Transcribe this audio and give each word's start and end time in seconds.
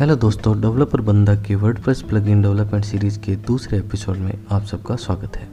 Hello 0.00 0.16
दोस्तों, 0.16 0.60
developer 0.60 1.00
बंदा 1.00 1.34
के 1.34 1.54
word 1.54 1.64
WordPress 1.64 2.02
plugin 2.02 2.42
development 2.42 2.84
series 2.84 3.18
के 3.18 3.36
दूसरे 3.36 3.78
एपिसोड 3.78 4.16
में 4.16 4.38
आप 4.50 4.62
सबका 4.62 4.96
स्वागत 4.96 5.36
है। 5.36 5.48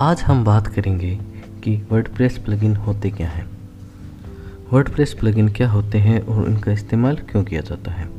आज 0.00 0.22
हम 0.22 0.44
बात 0.44 0.66
करेंगे 0.66 1.20
कि 1.64 1.86
वर्डप्रेस 1.92 2.38
प्लगइन 2.38 2.76
होते 2.76 3.10
क्या 3.10 3.28
हैं। 3.28 3.50
वर्डप्रेस 4.72 5.14
प्लगइन 5.14 5.48
क्या 5.48 5.70
होते 5.70 5.98
हैं 5.98 6.26
और 6.26 6.44
उनका 6.44 6.72
इस्तेमाल 6.72 7.16
क्यों 7.16 7.44
किया 7.44 7.60
जाता 7.60 7.92
है? 7.92 8.10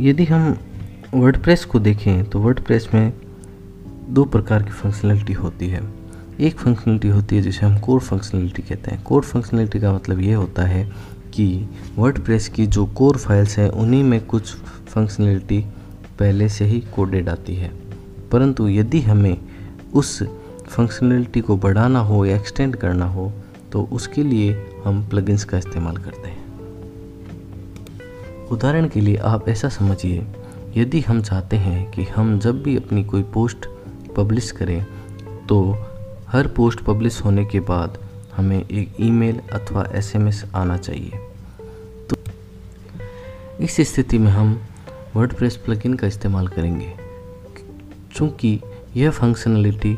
यदि 0.00 0.24
हम 0.24 0.58
वर्डप्रेस 1.14 1.64
को 1.64 1.78
देखें 1.78 2.24
तो 2.24 2.38
वर्डप्रेस 2.38 2.88
में 2.94 3.12
दो 4.08 4.24
प्रकार 4.24 4.62
की 4.62 4.70
फंक्शनलिटी 4.70 5.32
होती 5.32 5.68
है। 5.68 5.92
एक 6.40 6.58
फंक्शनलिटी 6.58 7.08
होती 7.08 7.36
है 7.36 7.42
जिसे 7.42 7.66
हम 7.66 7.78
कोर 7.78 8.00
फंक्शनलिटी 8.00 8.62
कहते 8.62 8.90
हैं। 8.90 9.02
कोर 9.02 9.22
फंक्शनलिटी 9.22 9.80
का 9.80 9.92
मतलब 9.92 10.20
ये 10.20 10.34
होता 10.34 10.62
है 10.62 11.14
कि 11.34 11.68
वर्डप्रेस 11.96 12.48
की 12.48 12.66
जो 12.66 12.86
कोर 12.86 13.16
फाइल्स 13.16 13.58
हैं, 13.58 13.68
उन्हीं 13.70 14.02
में 14.04 14.26
कुछ 14.26 14.54
फंक्शनलिटी 14.88 15.64
पहले 16.18 16.48
से 16.48 16.64
ही 16.64 16.80
कोडेड 16.94 17.28
आती 17.28 17.54
है। 17.56 17.70
परंतु 18.32 18.68
यदि 18.68 19.00
हमें 19.00 19.36
उस 19.94 20.22
फंक्शनलिटी 20.68 21.40
को 21.40 21.56
बढ़ाना 21.56 22.00
हो 22.00 22.24
या 22.26 22.36
एक्सटेंड 22.36 22.76
करना 22.76 23.06
हो 23.06 23.32
तो 23.72 23.82
उसके 23.92 24.22
लिए 24.22 24.52
हम 24.84 25.06
प्लगइन्स 25.08 25.44
का 25.44 25.58
इस्तेमाल 25.58 25.96
करते 25.96 26.28
हैं। 26.28 26.42
उदाहरण 28.48 28.88
के 28.88 29.00
लिए 29.00 29.16
आप 29.16 29.48
ऐसा 29.48 29.68
समझिए, 29.68 30.26
यदि 30.76 31.00
हम 31.00 31.22
चाहते 31.22 31.56
हैं 31.56 31.90
कि 31.90 32.04
हम 32.04 32.38
जब 32.38 32.62
भी 32.62 32.76
अपनी 32.76 33.04
कोई 33.04 33.22
पोस्ट 33.22 33.66
पब्लिश 34.16 34.50
करें 34.50 34.84
तो 35.48 35.60
हर 36.28 36.46
पोस्ट 36.46 36.80
पब्लिश 36.80 37.20
होने 37.24 37.44
के 37.44 37.60
बाद 37.60 37.98
हमें 38.36 38.58
एक 38.60 38.94
ईमेल 39.00 39.40
अथवा 39.52 39.86
एसएमएस 39.92 40.44
आना 40.54 40.76
चाहिए। 40.76 41.10
इस 43.64 43.76
स्थिति 43.80 44.18
में 44.18 44.30
हम 44.30 44.50
वर्डप्रेस 45.14 45.56
प्लगइन 45.56 45.94
का 45.94 46.06
इस्तेमाल 46.06 46.48
करेंगे। 46.48 46.92
चूँकि 48.14 48.58
यह 48.96 49.10
फंक्शनलिटी 49.10 49.96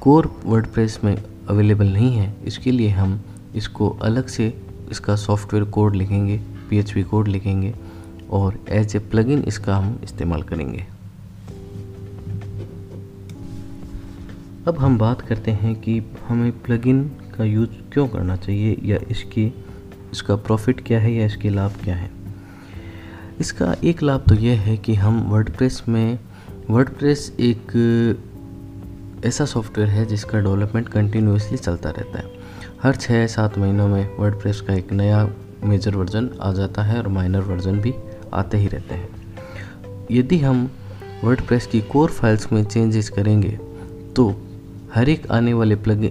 कोर 0.00 0.26
वर्डप्रेस 0.44 0.98
में 1.04 1.16
अवेलेबल 1.48 1.86
नहीं 1.86 2.10
है, 2.12 2.34
इसके 2.44 2.70
लिए 2.70 2.88
हम 2.88 3.20
इसको 3.54 3.88
अलग 4.02 4.26
से 4.26 4.52
इसका 4.90 5.16
सॉफ्टवेयर 5.16 5.64
कोड 5.66 5.96
लिखेंगे 5.96 6.38
पीएचपी 6.70 7.02
कोड 7.02 7.28
लिखेंगे 7.28 7.72
और 8.30 8.58
एज 8.70 8.96
ए 8.96 8.98
प्लगइन 8.98 9.42
इसका 9.42 9.76
हम 9.76 9.98
इस्तेमाल 10.04 10.42
करेंगे। 10.42 10.86
अब 14.66 14.78
हम 14.78 14.98
बात 14.98 15.20
करते 15.20 15.50
हैं 15.52 15.74
कि 15.80 16.00
हमें 16.28 16.50
प्लगइन 16.62 17.04
का 17.36 17.44
यूज़ 17.44 17.70
क्यों 17.92 18.08
करना 18.08 18.36
चाहिए 18.36 18.76
या 18.84 18.98
इसकी, 19.10 19.46
इसका 20.12 20.36
प्रॉफिट 20.36 20.86
क्या 20.86 21.00
है 21.00 21.14
या 21.14 21.26
इसके 21.26 21.50
लाभ 21.50 21.80
क्या 21.84 21.96
है। 21.96 22.10
इसका 23.40 23.74
एक 23.84 24.02
लाभ 24.02 24.24
तो 24.28 24.34
यह 24.34 24.60
है 24.60 24.76
कि 24.76 24.94
हम 24.94 25.20
वर्डप्रेस 25.30 25.82
में 25.88 26.18
वर्डप्रेस 26.70 27.32
एक 27.40 27.72
ऐसा 29.24 29.44
सॉफ्टवेयर 29.44 29.90
है 29.90 30.04
जिसका 30.06 30.40
डेवलपमेंट 30.40 30.88
कंटिन्यूसली 30.88 31.58
चलता 31.58 31.90
रहता 31.90 32.18
है। 32.18 32.30
हर 32.82 32.96
छः 32.96 33.26
सात 33.26 33.58
महीनों 33.58 33.88
में 33.88 34.16
वर्डप्रेस 34.16 34.60
का 34.60 34.74
एक 34.74 34.92
नया 34.92 35.28
मेजर 35.64 35.96
वर्जन 35.96 36.30
आ 36.40 36.52
जाता 36.52 36.82
है 36.82 36.98
और 36.98 37.08
माइनर 37.08 37.40
वर्जन 37.40 37.80
भी 37.80 37.94
आते 38.34 38.58
ही 38.58 38.66
रहते 38.66 38.94
हैं। 38.94 39.08
यदि 40.10 40.38
हम 40.38 40.70
वर्डप्रेस 41.24 41.66
की 41.66 41.80
कोर 41.80 42.10
फाइल्स 42.10 42.52
में 42.52 42.64
चेंजेस 42.64 43.08
करेंगे 43.08 43.58
तो 44.16 44.28
हर 44.94 45.08
एक 45.08 45.30
आने 45.30 45.54
वाले 45.54 45.76
प्लग 45.76 46.04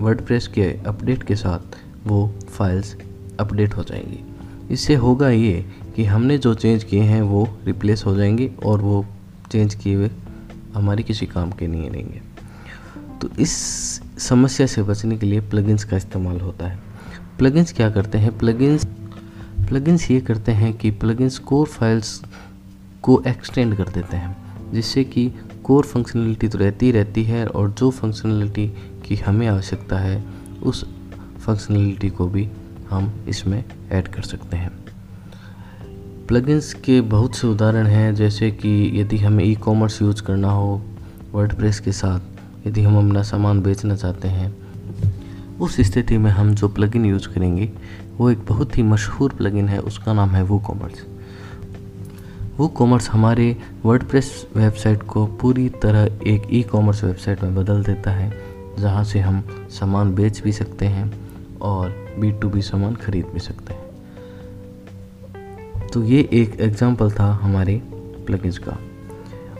वर्डप्रेस 0.00 0.46
के 0.46 0.64
अपडेट 0.86 1.22
के 1.22 1.36
साथ 1.36 1.76
वो 2.06 2.34
फाइल्स 2.48 2.96
अपडेट 3.40 3.74
हो 3.74 3.82
जाएँगी। 3.82 4.24
इससे 4.70 4.94
होगा 4.94 5.28
ये 5.30 5.64
कि 5.96 6.04
हमने 6.04 6.38
जो 6.38 6.54
चेंज 6.54 6.84
किए 6.84 7.02
हैं 7.02 7.22
वो 7.22 7.58
रिप्लेस 7.64 8.06
हो 8.06 8.16
जाएँगे 8.16 8.54
और 8.64 8.80
वो 8.80 9.06
चेंज 9.50 9.74
किए 9.74 9.94
हुए 9.94 10.10
हमारे 10.74 11.02
किसी 11.02 11.26
काम 11.26 11.50
के 11.50 11.66
नहीं 11.66 11.90
रहेंगे। 11.90 12.22
तो 13.20 13.28
इस 13.38 13.50
समस्या 14.18 14.66
से 14.66 14.82
बचने 14.82 15.16
के 15.16 15.26
लिए 15.26 15.40
प्लगइन्स 15.40 15.84
का 15.84 15.96
इस्तेमाल 15.96 16.40
होता 16.40 16.68
है। 16.68 16.78
प्लगइन्स 17.38 17.72
क्या 17.72 17.90
करते 17.90 18.18
हैं? 18.18 18.38
प्लगइन्स 18.38 18.84
प्लगइन्स 19.68 20.10
ये 20.10 20.20
करते 20.20 20.52
हैं 20.52 20.72
कि 20.72 20.90
प्लगइन्स 20.90 21.38
कोर 21.38 21.66
फाइल्स 21.66 22.22
को 23.02 23.22
एक्सटेंड 23.26 23.76
कर 23.76 23.88
देते 23.88 24.16
हैं, 24.16 24.36
जिससे 24.72 25.04
कि 25.04 25.32
कोर 25.64 25.84
फंक्शनलिटी 25.84 26.48
तो 26.48 26.58
रहती 26.58 26.86
ही 26.86 26.92
रहती 26.92 27.24
है 27.24 27.46
और 27.46 27.70
जो 27.70 27.90
फंक्शनलिटी 27.90 28.68
की 29.06 29.16
हमें 29.16 29.46
आवश्यकता 29.46 29.98
है, 29.98 30.24
उस 30.62 30.84
फंक्शनलिटी 31.40 32.10
को 32.10 32.26
भी 32.26 32.48
हम 32.90 33.24
इसमें 33.28 33.64
ऐड 33.90 34.08
कर 34.08 34.22
सकते 34.22 34.56
हैं। 34.56 34.81
प्लगइन्स 36.32 36.72
के 36.74 37.00
बहुत 37.00 37.34
से 37.36 37.46
उदाहरण 37.46 37.86
हैं, 37.86 38.14
जैसे 38.14 38.50
कि 38.50 39.00
यदि 39.00 39.16
हमें 39.18 39.44
ई 39.44 39.54
कॉमर्स 39.54 40.00
यूज़ 40.02 40.22
करना 40.22 40.50
हो 40.50 40.80
वर्डप्रेस 41.32 41.80
के 41.80 41.92
साथ, 41.92 42.20
यदि 42.66 42.82
हम 42.82 42.96
अपना 42.98 43.22
सामान 43.22 43.60
बेचना 43.62 43.96
चाहते 43.96 44.28
हैं, 44.28 44.54
उस 45.60 45.76
स्थिति 45.80 46.18
में 46.18 46.30
हम 46.30 46.54
जो 46.54 46.68
प्लगइन 46.68 47.04
यूज़ 47.04 47.28
करेंगे, 47.28 47.70
वो 48.18 48.30
एक 48.30 48.46
बहुत 48.48 48.78
ही 48.78 48.82
मशहूर 48.82 49.34
प्लगइन 49.34 49.68
है, 49.68 49.78
उसका 49.80 50.12
नाम 50.12 50.30
है 50.30 50.42
वो 50.42 50.58
कॉमर्स 50.58 51.04
वो 52.58 52.68
कॉमर्स 52.68 53.10
हमारे 53.10 53.56
वर्डप्रेस 53.84 54.46
वेबसाइट 54.56 55.02
को 55.02 55.26
पूरी 55.26 55.68
तरह 55.82 56.18
एक 56.26 56.48
ई 56.50 56.62
कॉमर्स 56.62 57.04
वेबसाइट 57.04 57.42
में 57.42 57.54
बदल 57.54 57.84
देता 57.84 58.10
है, 58.10 58.32
जहाँ 58.78 59.04
से 59.04 59.20
हम 59.20 59.44
सामान 59.70 60.14
बेच 60.14 60.42
भी 60.42 60.52
सकते 60.52 60.86
हैं 60.86 61.12
और 61.62 61.94
बी 62.18 62.32
टू 62.32 62.48
बी 62.48 62.62
सामान 62.62 62.94
खरीद 62.94 63.26
भी 63.34 63.40
सकते 63.40 63.74
हैं। 63.74 63.81
तो 65.92 66.02
ये 66.02 66.28
एक 66.32 66.60
एग्जांपल 66.60 67.10
था 67.10 67.24
हमारे 67.32 67.82
प्लगइन्स 68.26 68.58
का। 68.58 68.78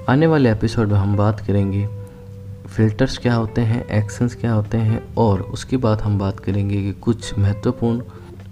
आने 0.09 0.26
वाले 0.26 0.50
एपिसोड 0.50 0.88
में 0.88 0.98
हम 0.98 1.16
बात 1.16 1.41
करेंगे 1.41 1.87
फ़िल्टर्स 2.69 3.19
क्या 3.19 3.34
होते 3.34 3.60
हैं 3.60 3.84
एक्शंस 3.88 4.34
क्या 4.34 4.53
होते 4.53 4.78
हैं 4.78 5.15
और 5.15 5.41
उसके 5.41 5.76
बाद 5.76 6.00
हम 6.00 6.19
बात 6.19 6.41
करेंगे 6.41 6.82
कि 6.82 6.92
कुछ 6.92 7.38
महत्वपूर्ण 7.38 8.00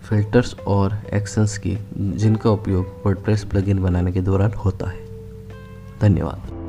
फ़िल्टर्स 0.03 0.55
और 0.67 1.03
एक्शंस 1.15 1.59
की 1.59 1.79
जिनका 1.99 2.51
उपयोग 2.51 3.03
वर्डप्रेस 3.07 3.45
प्लगइन 3.45 3.79
बनाने 3.79 4.13
के 4.13 4.21
दौरान 4.21 4.53
होता 4.53 4.91
है। 4.91 5.01
धन्यवाद। 6.01 6.60